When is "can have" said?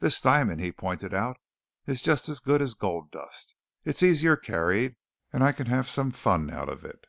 5.52-5.90